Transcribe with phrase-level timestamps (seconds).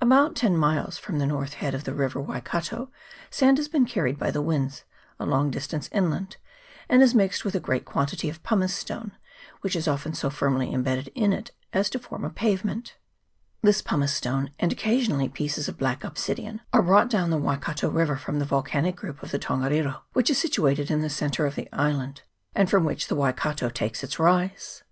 [0.00, 2.92] About ten miles from the north head of the river Waikato
[3.30, 4.84] sand has been carried by the winds
[5.18, 6.36] a long distance inland,
[6.88, 9.10] and is mixed with a great quantity of pumicestone,
[9.60, 12.94] which is often so firmly imbedded in it as to form a pavement.
[13.60, 18.14] This pumicestone, and occasionally pieces of black ob sidian, are brought down the Waikato river
[18.14, 21.56] from the volcanic group of the Tongarido, which is situ ated in the centre of
[21.56, 22.22] the island,
[22.54, 24.84] and from which the Waikato takes its rise.